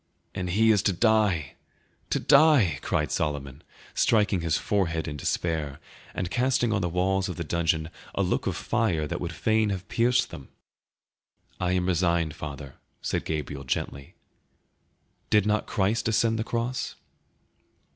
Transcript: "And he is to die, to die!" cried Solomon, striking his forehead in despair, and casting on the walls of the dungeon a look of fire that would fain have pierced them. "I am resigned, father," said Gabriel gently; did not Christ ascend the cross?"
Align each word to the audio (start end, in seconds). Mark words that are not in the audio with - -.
"And 0.33 0.49
he 0.49 0.71
is 0.71 0.81
to 0.89 0.93
die, 0.93 1.57
to 2.09 2.19
die!" 2.19 2.79
cried 2.81 3.11
Solomon, 3.11 3.61
striking 3.93 4.41
his 4.41 4.57
forehead 4.57 5.07
in 5.07 5.15
despair, 5.15 5.79
and 6.15 6.31
casting 6.31 6.73
on 6.73 6.81
the 6.81 6.89
walls 6.89 7.29
of 7.29 7.35
the 7.35 7.43
dungeon 7.43 7.91
a 8.15 8.23
look 8.23 8.47
of 8.47 8.55
fire 8.57 9.05
that 9.05 9.21
would 9.21 9.31
fain 9.31 9.69
have 9.69 9.87
pierced 9.89 10.31
them. 10.31 10.49
"I 11.59 11.73
am 11.73 11.85
resigned, 11.85 12.33
father," 12.35 12.77
said 13.03 13.25
Gabriel 13.25 13.63
gently; 13.63 14.15
did 15.29 15.45
not 15.45 15.67
Christ 15.67 16.07
ascend 16.07 16.39
the 16.39 16.43
cross?" 16.43 16.95